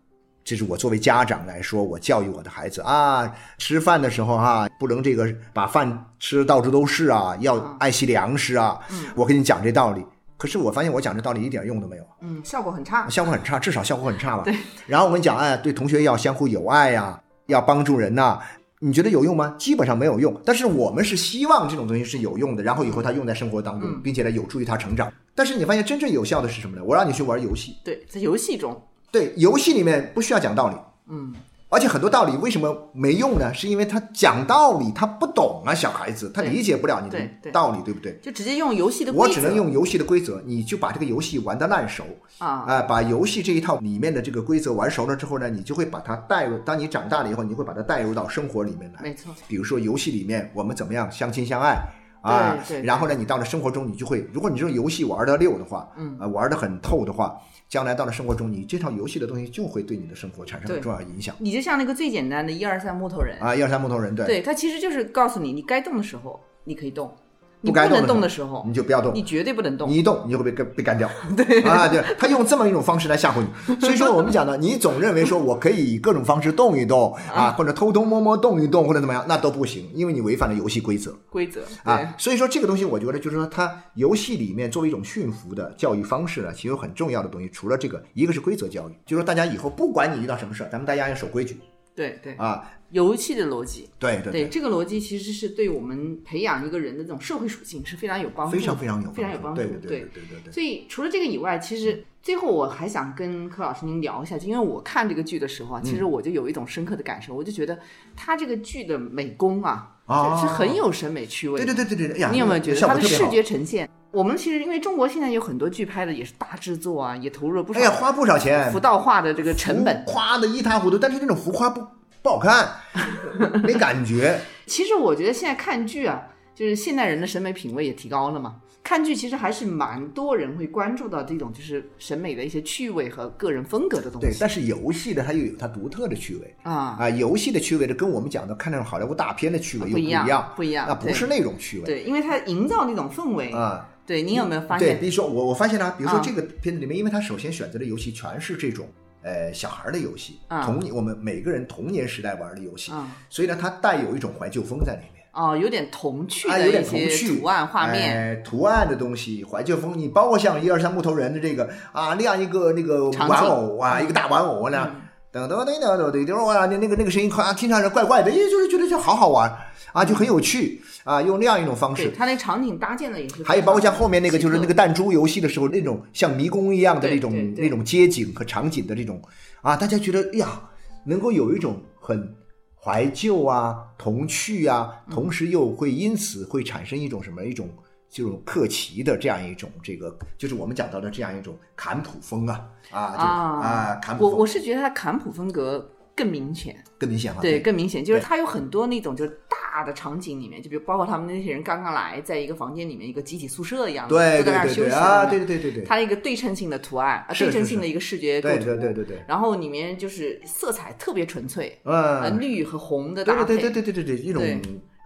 [0.44, 8.78] 这是我作为家长来说，我教育我的孩子啊，吃饭的时候哈、不能这个把饭吃的到处都是啊，要爱惜粮食啊。
[9.16, 10.06] 我跟你讲这道理，
[10.38, 12.04] 可是我发现我讲这道理一点用都没有。
[12.22, 13.08] 嗯，效果很差。
[13.10, 14.44] 效果很差，至少效果很差吧。
[14.44, 14.54] 对
[14.86, 18.38] 然后我跟你讲，哎，对同学要相互友爱呀、要帮助人呐、
[18.80, 19.56] 你觉得有用吗？
[19.58, 20.38] 基本上没有用。
[20.44, 25.10] 但是我们是希望这种东西是有用的，然后以后他用在生活当中，嗯并且呢有助于他成长。
[25.34, 26.84] 但是你发现真正有效的是什么呢？
[26.84, 28.80] 我让你去玩游戏，对，在游戏中，
[29.14, 30.76] 对，游戏里面不需要讲道理，
[31.08, 31.32] 嗯，
[31.70, 33.54] 而且很多道理为什么没用呢？
[33.54, 37.20] 是因为他讲道理他不懂啊，小孩子他理解不了你的
[37.52, 38.18] 道理，对不对？
[38.24, 39.24] 就直接用游戏的规则。
[39.24, 42.04] 我只能用游戏的规则，你就把这个游戏玩得烂熟，
[42.40, 46.58] 啊，啊，把游戏这一套里面的这个规则玩熟了之后呢，你就会把它带入。
[46.66, 49.02] 当你长大了以后，你会把它带入到生活里面来。
[49.04, 51.78] 没错，比如说游戏里面我们怎么样相亲相爱
[52.22, 57.38] 啊对，对然后呢，你到了生活中，你就会，如果你这种游戏玩的溜的话，嗯啊，玩的很透的话，
[57.74, 61.36] 将来到了生活中，你这套游戏的东西就会对你的生活产生很重要影响。
[61.40, 63.56] 你就像那个最简单的一二三木头人，啊。
[63.56, 67.23] 一二三木头人，对，对，它其实就是告诉你，你该动的时候你可以动，你
[67.64, 69.96] 不该动的能动的时候你就不要动你，绝对不能动你。
[69.96, 71.10] 一动，你就会被干被干掉。
[71.36, 73.76] 对啊，对，他用这么一种方式来吓唬你。
[73.80, 82.14] 所以说，我们讲的，你总认为说我可以以各种方式动一动啊，或者偷偷摸摸动一动，或者怎么样，那都不行，因为你违反了游戏规则规则啊。
[82.18, 87.50] 所以说，这个东西我觉得就是说，它游戏里面作为一种驯服的教育方式呢，其实有很重要的东西。
[87.50, 91.60] 除了这个，一个是规则教育，就是说大家以后不管你遇到什么事儿，咱们大家要守规矩
[91.96, 92.72] 对对，啊。
[92.92, 93.90] 游戏的逻辑。
[93.98, 99.62] 对对对这个逻辑，其实是对我们培养一个人的这种社会属性是非常有帮助的，非常非常有非常有帮助。
[99.62, 100.54] 对对对对对。
[100.54, 107.80] 所以除了这个以外，其实最后我还想跟柯老师您聊一下，就因为我看这个剧的时候啊，嗯其实我就有一种深刻的感受，我就觉得
[108.16, 111.66] 他这个剧的美工啊，啊是是很有审美趣味的。
[111.66, 113.24] 对对对对对，你有没有觉得效果特别好？
[113.24, 113.90] 它的视觉呈现？
[114.14, 120.06] 我们其实因为中国现在有很多剧拍的也是大制作啊，也投入了不少哎呀，花不少钱，浮道化的这个成本。
[120.06, 121.84] 浮夸的一塌糊涂，但是那种浮夸不
[122.22, 122.70] 不好看，
[123.66, 124.40] 没感觉。
[124.68, 126.22] 其实我觉得现在看剧啊，
[126.54, 128.58] 就是现代人的审美品味也提高了嘛。
[128.84, 137.10] 看剧其实还是蛮多人会关注到这种就是审美的一些趣味和个人风格的东西对，但是游戏呢，它又有它独特的趣味啊，啊。
[137.10, 143.50] 游戏的趣味呢，跟我们讲的看那种好莱坞大片的趣味又不一样样，不一样那不是那种趣味对，因为它营造那种氛围。
[143.52, 143.90] 啊。
[144.06, 148.88] 对，你有没有发现对，比如说我我发现了，比如说啊这个片子里面，因为他首先选择的游戏全是这种
[149.22, 155.24] 呃小孩儿的游戏，啊童年我们每个人童年时代玩的游戏，啊所以呢，它带有一种怀旧风在里面。
[155.34, 159.98] 哦，有点童趣啊，有点的一些童趣图案画面，哎图案的东西，怀旧风。
[159.98, 164.96] 你包括像一二三木头人的这个啊，那样一个那个玩偶啊，一个大玩偶呢，
[165.34, 169.52] 噔噔噔噔噔噔噔哇，那那个那个声音啊，听上去怪怪的，哎，就是觉得就好好玩
[169.92, 172.04] 啊，就很有趣啊，用那样一种方式。
[172.04, 173.44] 对它那场景搭建的也是。
[173.44, 179.20] 还有包括像后面那个，就是那个弹珠游戏的时候，那种像迷宫一样的那种那种街景和场景的这种
[179.64, 180.62] 啊，大家觉得哎呀，
[181.04, 182.36] 能够有一种很
[182.80, 187.68] 怀旧啊、童趣啊，嗯同时又会因此会产生一种什么一种
[188.14, 194.32] 这种克奇的这样一种这个，就是我们讲到的这样一种坎普风啊啊就啊坎普风。
[194.32, 205.84] 我我是觉得它坎普风格更明显，更明显哈，对，更明显，就是它有很多那种就是大的场景里面，就比如包括他们那些人刚刚来，在一个房间里面，一个集体宿舍一样的，对就在那儿对对休息啊，对对对对对。
[205.84, 209.06] 它一个对称性的图案，对称性的一个视觉构对图，对对对。
[209.06, 214.62] 对，然后里面就是色彩特别纯粹，呃，嗯，绿和红的对搭配，对对对对对对，一种对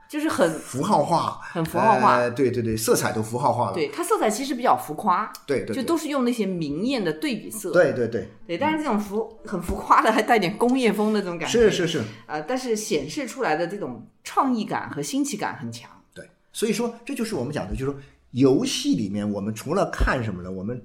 [0.10, 2.18] 就是很符号化，很符号化。
[2.18, 5.76] 呃对对对，色彩都符号化了，对，它色彩其实比较浮夸，对对，对。
[5.76, 15.90] 就都是用那些明艳的对比色，对对对，对，但是这种浮很浮夸的，还带点工业风的这种感觉，是是是，呃，但是显示出来的这种创意感和新奇感很强。
[16.14, 18.00] 对，所以说这就是我们讲的，就是说
[18.32, 20.52] 游戏里面我们除了看什么呢？
[20.52, 20.82] 我们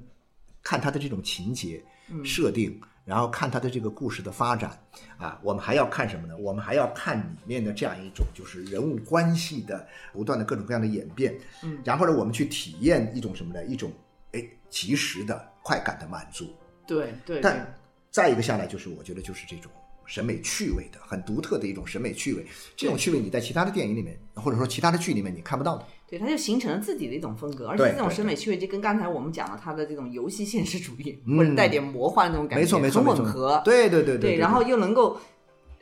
[0.62, 1.82] 看它的这种情节
[2.24, 4.78] 设定，然后看它的这个故事的发展
[5.16, 6.36] 啊，我们还要看什么呢？
[6.36, 13.64] 我们还要看里面的这样一种就是人物关系的不断的各种各样的演变，嗯，然后呢，我们去体验一种什么呢？
[13.64, 13.92] 一种
[14.32, 16.54] 哎及时的快感的满足。
[16.86, 17.74] 对对对但
[18.10, 19.70] 再一个下来就是，我觉得就是这种
[20.06, 22.44] 审美趣味的，很独特的一种审美趣味。
[22.76, 25.84] 这种趣味你在其他的电影里面，或者说其他的剧里面你看不到的。
[26.08, 33.62] 对，它就形成了自己的一种风格，而且这种审美趣味就跟刚才我们讲的它的这种游戏现实主义、嗯或者带点魔幻那种感觉，没错没错很吻合。
[33.64, 35.18] 对对对对，对，然后又能够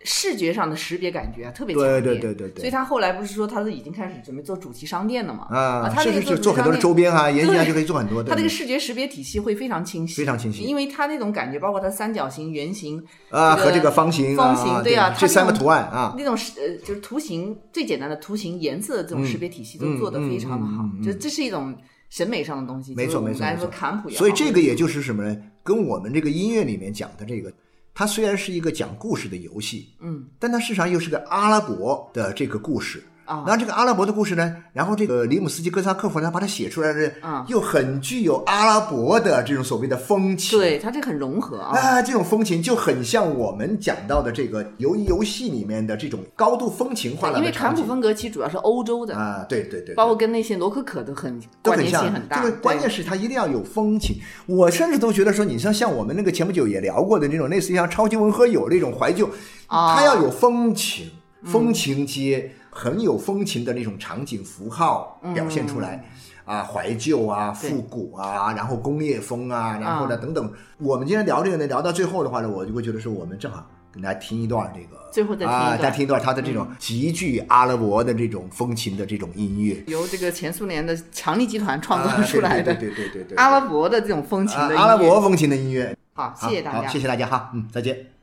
[0.02, 2.00] 视觉上的识别感觉啊特别强烈。
[2.00, 5.46] 对对对对对所以他后来不是说他是已经开始准备做主题商店了嘛？
[5.50, 8.30] 啊，他这个是做很多的周边啊， 沿线啊就可以做很多的。
[8.30, 16.34] 它这个视觉识别体系会非常清晰，非常清晰因为他那种感觉，包括它三角形、圆形啊和这个方形啊方形对对啊，这三个图案啊那种
[16.84, 21.76] 就是图形最简单的图形颜色的这种识别体系都做得非常的好就这是一种
[22.08, 22.94] 审美上的东西。
[22.94, 25.36] 没错没错没错说坎普也好，所以这个也就是什么呢？
[25.62, 27.52] 跟我们这个音乐里面讲的这个，
[28.00, 33.04] 它虽然是一个讲故事的游戏，嗯但它事实上又是个阿拉伯的这个故事。
[33.30, 40.58] 啊那这个阿拉伯的故事呢，然后这个里姆斯基·哥萨克夫呢把它写出来的啊，又很具有阿拉伯的这种所谓的风情。
[40.58, 41.78] 对它这个很融合啊。
[41.78, 52.42] 啊，这种风情就很像我们讲到的这个游游戏里面的这种高度风情化了因为坎普风格其实主要是欧洲的，啊，对对对，包括跟那些罗可可都很关都很像联性很大。
[52.42, 54.16] 这个关键是它一定要有风情。
[54.46, 59.28] 我甚至都觉得说，你像像我们那个前不久也聊过的那种类似于像超级文和友那种怀旧，
[59.68, 61.10] 啊它要有风情、
[61.44, 66.04] 风情街，很有风情的那种场景符号表现出来。
[66.46, 70.52] 啊，怀旧啊，复古啊，然后工业风啊，然后呢，啊等等。
[70.78, 84.76] 我们今天聊这个呢，聊到最后的话呢，我就会觉得说，我们正好跟大家听一段这个，最后再听一啊，段再听一段他的这种极具阿拉伯的这种风情的这种音乐，由这个前苏联的强力集团创啊造出来的对对对对对对对阿拉伯的这种风情的。
[84.76, 85.96] 啊阿拉伯风情的音乐。
[86.14, 86.88] 好，好谢谢大家好，。
[86.88, 88.19] 谢谢大家哈，嗯，再见。